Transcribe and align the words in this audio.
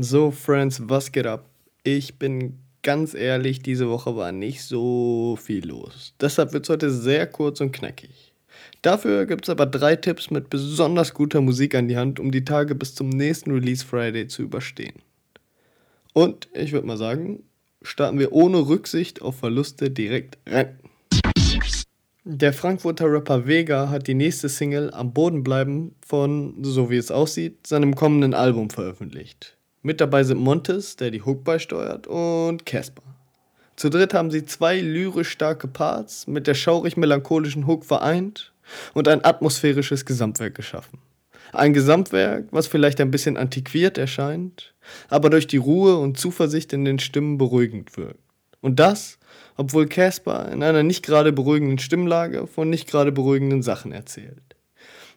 So, 0.00 0.30
Friends, 0.30 0.80
was 0.84 1.10
geht 1.10 1.26
ab? 1.26 1.46
Ich 1.82 2.20
bin 2.20 2.60
ganz 2.84 3.14
ehrlich, 3.14 3.62
diese 3.62 3.88
Woche 3.88 4.14
war 4.14 4.30
nicht 4.30 4.62
so 4.62 5.36
viel 5.42 5.66
los. 5.66 6.14
Deshalb 6.20 6.52
wird 6.52 6.66
es 6.66 6.70
heute 6.70 6.92
sehr 6.92 7.26
kurz 7.26 7.60
und 7.60 7.72
knackig. 7.72 8.32
Dafür 8.82 9.26
gibt 9.26 9.46
es 9.46 9.50
aber 9.50 9.66
drei 9.66 9.96
Tipps 9.96 10.30
mit 10.30 10.50
besonders 10.50 11.14
guter 11.14 11.40
Musik 11.40 11.74
an 11.74 11.88
die 11.88 11.96
Hand, 11.96 12.20
um 12.20 12.30
die 12.30 12.44
Tage 12.44 12.76
bis 12.76 12.94
zum 12.94 13.08
nächsten 13.08 13.50
Release 13.50 13.84
Friday 13.84 14.28
zu 14.28 14.42
überstehen. 14.42 14.94
Und 16.12 16.46
ich 16.54 16.70
würde 16.70 16.86
mal 16.86 16.96
sagen, 16.96 17.42
starten 17.82 18.20
wir 18.20 18.30
ohne 18.30 18.68
Rücksicht 18.68 19.20
auf 19.20 19.40
Verluste 19.40 19.90
direkt 19.90 20.38
rein. 20.46 20.78
Der 22.22 22.52
Frankfurter 22.52 23.10
Rapper 23.10 23.48
Vega 23.48 23.88
hat 23.88 24.06
die 24.06 24.14
nächste 24.14 24.48
Single 24.48 24.94
Am 24.94 25.12
Boden 25.12 25.42
bleiben 25.42 25.96
von, 26.06 26.54
so 26.62 26.88
wie 26.88 26.98
es 26.98 27.10
aussieht, 27.10 27.66
seinem 27.66 27.96
kommenden 27.96 28.32
Album 28.32 28.70
veröffentlicht. 28.70 29.57
Mit 29.82 30.00
dabei 30.00 30.24
sind 30.24 30.38
Montes, 30.38 30.96
der 30.96 31.10
die 31.10 31.22
Hook 31.22 31.44
beisteuert, 31.44 32.06
und 32.06 32.66
Casper. 32.66 33.02
Zu 33.76 33.90
dritt 33.90 34.12
haben 34.12 34.32
sie 34.32 34.44
zwei 34.44 34.80
lyrisch 34.80 35.30
starke 35.30 35.68
Parts 35.68 36.26
mit 36.26 36.48
der 36.48 36.54
schaurig-melancholischen 36.54 37.66
Hook 37.68 37.84
vereint 37.84 38.52
und 38.92 39.06
ein 39.06 39.24
atmosphärisches 39.24 40.04
Gesamtwerk 40.04 40.56
geschaffen. 40.56 40.98
Ein 41.52 41.72
Gesamtwerk, 41.72 42.48
was 42.50 42.66
vielleicht 42.66 43.00
ein 43.00 43.12
bisschen 43.12 43.36
antiquiert 43.36 43.96
erscheint, 43.96 44.74
aber 45.08 45.30
durch 45.30 45.46
die 45.46 45.56
Ruhe 45.56 45.96
und 45.96 46.18
Zuversicht 46.18 46.72
in 46.72 46.84
den 46.84 46.98
Stimmen 46.98 47.38
beruhigend 47.38 47.96
wirkt. 47.96 48.18
Und 48.60 48.80
das, 48.80 49.18
obwohl 49.56 49.86
Casper 49.86 50.50
in 50.50 50.62
einer 50.62 50.82
nicht 50.82 51.04
gerade 51.04 51.32
beruhigenden 51.32 51.78
Stimmlage 51.78 52.46
von 52.48 52.68
nicht 52.68 52.90
gerade 52.90 53.12
beruhigenden 53.12 53.62
Sachen 53.62 53.92
erzählt. 53.92 54.56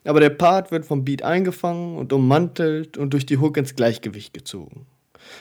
Aber 0.04 0.20
der 0.20 0.32
Part 0.32 0.72
wird 0.72 0.86
vom 0.86 1.06
Beat 1.06 1.22
eingefangen 1.22 1.98
und 1.98 2.12
ummantelt 2.12 2.98
und 2.98 3.14
durch 3.14 3.26
die 3.26 3.38
Hook 3.38 3.58
ins 3.58 3.76
Gleichgewicht 3.76 4.34
gezogen. 4.34 4.88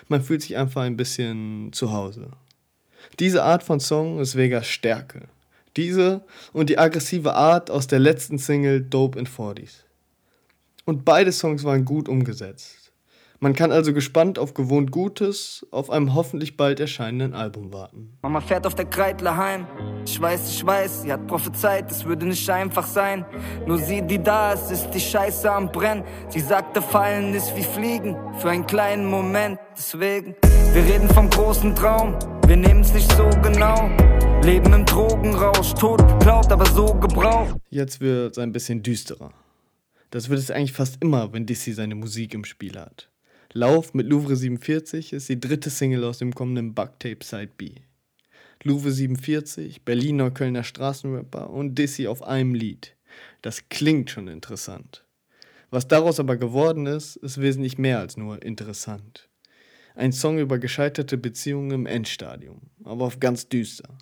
Man 0.08 0.22
fühlt 0.22 0.42
sich 0.42 0.56
einfach 0.56 0.82
ein 0.82 0.96
bisschen 0.96 1.72
zu 1.72 1.92
Hause. 1.92 2.28
Diese 3.18 3.42
Art 3.42 3.62
von 3.62 3.80
Song 3.80 4.20
ist 4.20 4.36
Vegas 4.36 4.66
Stärke. 4.66 5.28
Diese 5.76 6.22
und 6.52 6.68
die 6.68 6.78
aggressive 6.78 7.34
Art 7.34 7.70
aus 7.70 7.86
der 7.86 8.00
letzten 8.00 8.38
Single 8.38 8.82
Dope 8.82 9.18
in 9.18 9.26
40s. 9.26 9.84
Und 10.84 11.04
beide 11.04 11.32
Songs 11.32 11.64
waren 11.64 11.84
gut 11.84 12.08
umgesetzt. 12.08 12.89
Man 13.42 13.54
kann 13.54 13.72
also 13.72 13.94
gespannt 13.94 14.38
auf 14.38 14.52
gewohnt 14.52 14.90
Gutes, 14.90 15.66
auf 15.70 15.88
einem 15.88 16.14
hoffentlich 16.14 16.58
bald 16.58 16.78
erscheinenden 16.78 17.32
Album 17.32 17.72
warten. 17.72 18.18
Mama 18.20 18.42
fährt 18.42 18.66
auf 18.66 18.74
der 18.74 18.84
Kreidler 18.84 19.34
heim. 19.34 19.66
Ich 20.04 20.20
weiß, 20.20 20.50
ich 20.50 20.66
weiß, 20.66 21.02
sie 21.02 21.10
hat 21.10 21.26
prophezeit, 21.26 21.90
es 21.90 22.04
würde 22.04 22.26
nicht 22.26 22.50
einfach 22.50 22.86
sein. 22.86 23.24
Nur 23.66 23.78
sie, 23.78 24.02
die 24.02 24.22
da 24.22 24.52
ist, 24.52 24.70
ist 24.70 24.90
die 24.90 25.00
Scheiße 25.00 25.50
am 25.50 25.72
Brennen. 25.72 26.04
Sie 26.28 26.40
sagte, 26.40 26.82
fallen 26.82 27.32
ist 27.32 27.56
wie 27.56 27.62
Fliegen, 27.62 28.14
für 28.40 28.50
einen 28.50 28.66
kleinen 28.66 29.06
Moment. 29.06 29.58
Deswegen, 29.74 30.34
wir 30.74 30.84
reden 30.84 31.08
vom 31.08 31.30
großen 31.30 31.74
Traum, 31.74 32.18
wir 32.46 32.58
nehmen's 32.58 32.92
nicht 32.92 33.10
so 33.12 33.26
genau. 33.42 33.88
Leben 34.42 34.70
im 34.74 34.84
Drogenrausch, 34.84 35.72
tot 35.72 36.06
geklaut, 36.06 36.52
aber 36.52 36.66
so 36.66 36.92
gebraucht. 36.92 37.56
Jetzt 37.70 38.02
wird's 38.02 38.36
ein 38.36 38.52
bisschen 38.52 38.82
düsterer. 38.82 39.32
Das 40.10 40.28
wird 40.28 40.40
es 40.40 40.50
eigentlich 40.50 40.74
fast 40.74 41.02
immer, 41.02 41.32
wenn 41.32 41.46
DC 41.46 41.72
seine 41.72 41.94
Musik 41.94 42.34
im 42.34 42.44
Spiel 42.44 42.78
hat. 42.78 43.10
Lauf 43.52 43.94
mit 43.94 44.06
Louvre 44.06 44.36
47 44.36 45.12
ist 45.12 45.28
die 45.28 45.40
dritte 45.40 45.70
Single 45.70 46.04
aus 46.04 46.18
dem 46.18 46.32
kommenden 46.32 46.72
Bugtape 46.72 47.24
Side 47.24 47.50
B. 47.56 47.72
Louvre 48.62 48.92
47, 48.92 49.84
Berliner, 49.84 50.30
Kölner 50.30 50.62
Straßenrapper 50.62 51.50
und 51.50 51.74
Dizzy 51.74 52.06
auf 52.06 52.22
einem 52.22 52.54
Lied. 52.54 52.94
Das 53.42 53.68
klingt 53.68 54.08
schon 54.08 54.28
interessant. 54.28 55.04
Was 55.68 55.88
daraus 55.88 56.20
aber 56.20 56.36
geworden 56.36 56.86
ist, 56.86 57.16
ist 57.16 57.40
wesentlich 57.40 57.76
mehr 57.76 57.98
als 57.98 58.16
nur 58.16 58.40
interessant. 58.40 59.28
Ein 59.96 60.12
Song 60.12 60.38
über 60.38 60.60
gescheiterte 60.60 61.18
Beziehungen 61.18 61.72
im 61.72 61.86
Endstadium, 61.86 62.60
aber 62.84 63.04
auf 63.04 63.18
ganz 63.18 63.48
düster. 63.48 63.98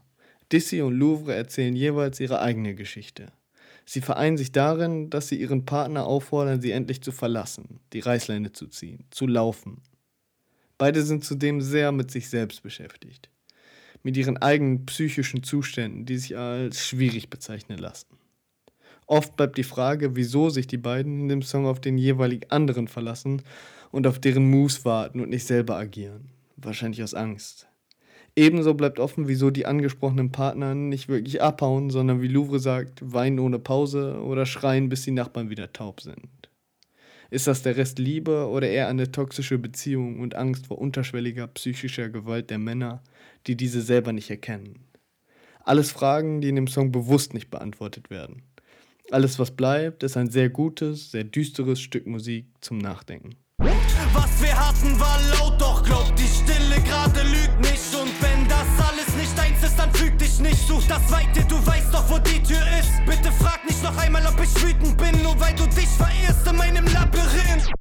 Dizzy 0.52 0.82
und 0.82 0.92
Louvre 0.92 1.34
erzählen 1.34 1.74
jeweils 1.74 2.20
ihre 2.20 2.42
eigene 2.42 2.74
Geschichte. 2.74 3.32
Sie 3.90 4.02
vereinen 4.02 4.36
sich 4.36 4.52
darin, 4.52 5.08
dass 5.08 5.28
sie 5.28 5.40
ihren 5.40 5.64
Partner 5.64 6.04
auffordern, 6.04 6.60
sie 6.60 6.72
endlich 6.72 7.00
zu 7.00 7.10
verlassen, 7.10 7.80
die 7.94 8.00
Reißleine 8.00 8.52
zu 8.52 8.66
ziehen, 8.66 9.06
zu 9.08 9.26
laufen. 9.26 9.80
Beide 10.76 11.00
sind 11.00 11.24
zudem 11.24 11.62
sehr 11.62 11.90
mit 11.90 12.10
sich 12.10 12.28
selbst 12.28 12.62
beschäftigt, 12.62 13.30
mit 14.02 14.14
ihren 14.18 14.36
eigenen 14.36 14.84
psychischen 14.84 15.42
Zuständen, 15.42 16.04
die 16.04 16.18
sich 16.18 16.36
als 16.36 16.86
schwierig 16.86 17.30
bezeichnen 17.30 17.78
lassen. 17.78 18.18
Oft 19.06 19.36
bleibt 19.36 19.56
die 19.56 19.62
Frage, 19.62 20.16
wieso 20.16 20.50
sich 20.50 20.66
die 20.66 20.76
beiden 20.76 21.20
in 21.20 21.28
dem 21.30 21.40
Song 21.40 21.64
auf 21.64 21.80
den 21.80 21.96
jeweilig 21.96 22.52
anderen 22.52 22.88
verlassen 22.88 23.40
und 23.90 24.06
auf 24.06 24.18
deren 24.18 24.50
Moves 24.50 24.84
warten 24.84 25.18
und 25.18 25.30
nicht 25.30 25.46
selber 25.46 25.76
agieren. 25.76 26.28
Wahrscheinlich 26.58 27.02
aus 27.02 27.14
Angst. 27.14 27.67
Ebenso 28.38 28.74
bleibt 28.74 29.00
offen, 29.00 29.26
wieso 29.26 29.50
die 29.50 29.66
angesprochenen 29.66 30.30
Partner 30.30 30.72
nicht 30.72 31.08
wirklich 31.08 31.42
abhauen, 31.42 31.90
sondern 31.90 32.22
wie 32.22 32.28
Louvre 32.28 32.60
sagt, 32.60 33.00
weinen 33.02 33.40
ohne 33.40 33.58
Pause 33.58 34.22
oder 34.22 34.46
schreien, 34.46 34.88
bis 34.88 35.02
die 35.02 35.10
Nachbarn 35.10 35.50
wieder 35.50 35.72
taub 35.72 36.00
sind. 36.00 36.28
Ist 37.30 37.48
das 37.48 37.62
der 37.62 37.76
Rest 37.76 37.98
Liebe 37.98 38.46
oder 38.46 38.68
eher 38.68 38.86
eine 38.86 39.10
toxische 39.10 39.58
Beziehung 39.58 40.20
und 40.20 40.36
Angst 40.36 40.68
vor 40.68 40.78
unterschwelliger 40.78 41.48
psychischer 41.48 42.10
Gewalt 42.10 42.50
der 42.50 42.58
Männer, 42.58 43.02
die 43.48 43.56
diese 43.56 43.82
selber 43.82 44.12
nicht 44.12 44.30
erkennen? 44.30 44.84
Alles 45.64 45.90
Fragen, 45.90 46.40
die 46.40 46.50
in 46.50 46.54
dem 46.54 46.68
Song 46.68 46.92
bewusst 46.92 47.34
nicht 47.34 47.50
beantwortet 47.50 48.08
werden. 48.08 48.44
Alles, 49.10 49.38
was 49.38 49.50
bleibt, 49.50 50.02
ist 50.02 50.18
ein 50.18 50.30
sehr 50.30 50.50
gutes, 50.50 51.12
sehr 51.12 51.24
düsteres 51.24 51.80
Stück 51.80 52.06
Musik 52.06 52.46
zum 52.60 52.76
Nachdenken. 52.76 53.36
Was 54.12 54.42
wir 54.42 54.54
hatten 54.54 55.00
war 55.00 55.18
laut, 55.30 55.58
doch 55.58 55.82
glaub 55.82 56.14
die 56.14 56.24
Stille 56.24 56.80
gerade 56.84 57.22
lügt 57.22 57.58
nicht. 57.60 57.94
Und 57.94 58.12
wenn 58.20 58.46
das 58.48 58.68
alles 58.86 59.16
nicht 59.16 59.36
deins 59.36 59.62
ist, 59.64 59.78
dann 59.78 59.92
füg 59.94 60.18
dich 60.18 60.38
nicht. 60.40 60.58
Such 60.58 60.86
das 60.88 61.10
Weite, 61.10 61.42
du 61.48 61.54
weißt 61.54 61.92
doch, 61.92 62.08
wo 62.10 62.18
die 62.18 62.42
Tür 62.42 62.60
ist. 62.78 62.90
Bitte 63.06 63.32
frag 63.32 63.64
nicht 63.64 63.82
noch 63.82 63.96
einmal, 63.96 64.26
ob 64.26 64.38
ich 64.42 64.62
wütend 64.62 64.98
bin, 64.98 65.22
nur 65.22 65.40
weil 65.40 65.54
du 65.54 65.64
dich 65.66 65.88
verirrst 65.88 66.46
in 66.46 66.56
meinem 66.56 66.84
Labyrinth. 66.84 67.72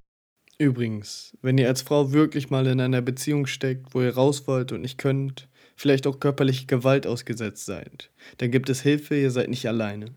Übrigens, 0.57 1.37
wenn 1.41 1.57
ihr 1.57 1.67
als 1.67 1.81
Frau 1.81 2.13
wirklich 2.13 2.49
mal 2.49 2.66
in 2.67 2.79
einer 2.79 3.01
Beziehung 3.01 3.47
steckt, 3.47 3.93
wo 3.93 4.01
ihr 4.01 4.16
raus 4.16 4.47
wollt 4.47 4.71
und 4.71 4.81
nicht 4.81 4.97
könnt, 4.97 5.49
vielleicht 5.75 6.07
auch 6.07 6.21
körperliche 6.21 6.67
Gewalt 6.67 7.05
ausgesetzt 7.05 7.66
seid, 7.66 8.11
dann 8.37 8.49
gibt 8.49 8.69
es 8.69 8.81
Hilfe, 8.81 9.19
ihr 9.19 9.29
seid 9.29 9.49
nicht 9.49 9.67
alleine. 9.67 10.16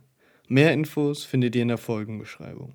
Mehr 0.52 0.72
Infos 0.72 1.22
findet 1.22 1.54
ihr 1.54 1.62
in 1.62 1.68
der 1.68 1.78
Folgenbeschreibung. 1.78 2.74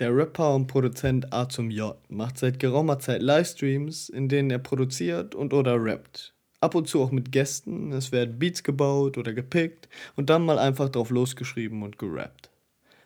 Der 0.00 0.16
Rapper 0.16 0.54
und 0.54 0.66
Produzent 0.66 1.30
A 1.30 1.46
zum 1.46 1.70
J 1.70 1.94
macht 2.08 2.38
seit 2.38 2.58
geraumer 2.58 2.98
Zeit 2.98 3.20
Livestreams, 3.20 4.08
in 4.08 4.30
denen 4.30 4.50
er 4.50 4.58
produziert 4.58 5.34
und 5.34 5.52
oder 5.52 5.76
rappt. 5.78 6.32
Ab 6.62 6.74
und 6.74 6.88
zu 6.88 7.02
auch 7.02 7.10
mit 7.10 7.32
Gästen, 7.32 7.92
es 7.92 8.12
werden 8.12 8.38
Beats 8.38 8.62
gebaut 8.62 9.18
oder 9.18 9.34
gepickt 9.34 9.90
und 10.16 10.30
dann 10.30 10.46
mal 10.46 10.58
einfach 10.58 10.88
drauf 10.88 11.10
losgeschrieben 11.10 11.82
und 11.82 11.98
gerappt. 11.98 12.48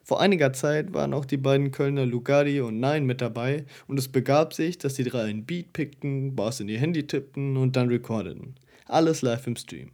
Vor 0.04 0.20
einiger 0.20 0.52
Zeit 0.52 0.94
waren 0.94 1.12
auch 1.12 1.24
die 1.24 1.36
beiden 1.36 1.72
Kölner 1.72 2.06
Lugardi 2.06 2.60
und 2.60 2.78
Nein 2.78 3.06
mit 3.06 3.20
dabei 3.20 3.64
und 3.88 3.98
es 3.98 4.06
begab 4.06 4.54
sich, 4.54 4.78
dass 4.78 4.94
die 4.94 5.02
drei 5.02 5.22
einen 5.22 5.46
Beat 5.46 5.72
pickten, 5.72 6.36
Bars 6.36 6.60
in 6.60 6.68
ihr 6.68 6.78
Handy 6.78 7.08
tippten 7.08 7.56
und 7.56 7.74
dann 7.74 7.88
recordeten. 7.88 8.54
Alles 8.86 9.20
live 9.20 9.48
im 9.48 9.56
Stream. 9.56 9.90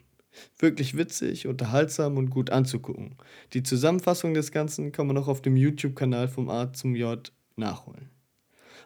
Wirklich 0.59 0.97
witzig, 0.97 1.47
unterhaltsam 1.47 2.17
und 2.17 2.31
gut 2.31 2.51
anzugucken. 2.51 3.17
Die 3.53 3.63
Zusammenfassung 3.63 4.35
des 4.35 4.53
Ganzen 4.53 4.93
kann 4.93 5.07
man 5.07 5.19
auch 5.19 5.29
auf 5.29 5.43
dem 5.43 5.57
YouTube-Kanal 5.57 6.29
vom 6.29 6.49
A 6.49 6.73
zum 6.73 6.95
J 6.95 7.31
nachholen. 7.57 8.11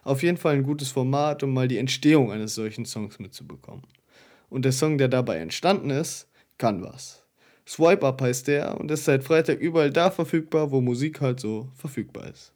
Auf 0.03 0.21
jeden 0.21 0.37
Fall 0.37 0.55
ein 0.55 0.63
gutes 0.63 0.89
Format, 0.89 1.43
um 1.43 1.53
mal 1.53 1.67
die 1.67 1.77
Entstehung 1.77 2.31
eines 2.31 2.55
solchen 2.55 2.85
Songs 2.85 3.19
mitzubekommen. 3.19 3.83
Und 4.49 4.65
der 4.65 4.71
Song, 4.71 4.97
der 4.97 5.07
dabei 5.07 5.37
entstanden 5.37 5.89
ist, 5.89 6.27
kann 6.57 6.83
was. 6.83 7.23
Swipe 7.65 8.05
Up 8.05 8.21
heißt 8.21 8.47
der 8.47 8.79
und 8.79 8.91
ist 8.91 9.05
seit 9.05 9.23
Freitag 9.23 9.59
überall 9.59 9.89
da 9.89 10.11
verfügbar, 10.11 10.71
wo 10.71 10.81
Musik 10.81 11.21
halt 11.21 11.39
so 11.39 11.69
verfügbar 11.75 12.29
ist. 12.29 12.53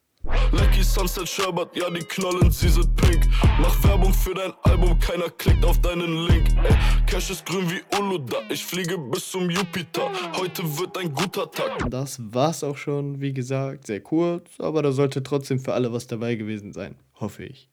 Lucky 0.52 0.82
Sunset 0.82 1.28
Sherbert, 1.28 1.74
ja 1.76 1.90
die 1.90 2.00
knallen, 2.00 2.50
sie 2.50 2.68
sind 2.68 2.94
pink. 2.96 3.26
Mach 3.60 3.82
Werbung 3.84 4.12
für 4.12 4.34
dein 4.34 4.52
Album, 4.62 4.98
keiner 4.98 5.30
klickt 5.30 5.64
auf 5.64 5.80
deinen 5.80 6.26
Link. 6.26 6.48
Ey, 6.64 6.76
Cash 7.06 7.30
ist 7.30 7.46
grün 7.46 7.70
wie 7.70 7.80
Uluda, 7.96 8.38
ich 8.48 8.64
fliege 8.64 8.98
bis 8.98 9.30
zum 9.30 9.48
Jupiter. 9.50 10.10
Heute 10.36 10.62
wird 10.78 10.96
ein 10.98 11.12
guter 11.12 11.50
Tag. 11.50 11.90
Das 11.90 12.20
war's 12.32 12.62
auch 12.64 12.76
schon, 12.76 13.20
wie 13.20 13.32
gesagt, 13.32 13.86
sehr 13.86 14.00
kurz, 14.00 14.48
aber 14.58 14.82
da 14.82 14.92
sollte 14.92 15.22
trotzdem 15.22 15.60
für 15.60 15.74
alle 15.74 15.92
was 15.92 16.06
dabei 16.06 16.34
gewesen 16.34 16.72
sein, 16.72 16.96
hoffe 17.20 17.44
ich. 17.44 17.68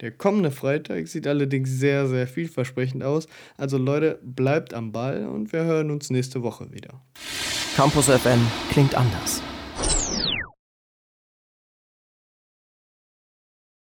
Der 0.00 0.10
kommende 0.10 0.50
Freitag 0.50 1.06
sieht 1.06 1.26
allerdings 1.28 1.70
sehr, 1.70 2.08
sehr 2.08 2.26
vielversprechend 2.26 3.04
aus. 3.04 3.28
Also 3.56 3.78
Leute, 3.78 4.18
bleibt 4.22 4.74
am 4.74 4.90
Ball 4.90 5.26
und 5.26 5.52
wir 5.52 5.62
hören 5.62 5.92
uns 5.92 6.10
nächste 6.10 6.42
Woche 6.42 6.72
wieder. 6.72 7.00
Campus 7.76 8.06
FM 8.06 8.40
klingt 8.70 8.96
anders. 8.96 9.40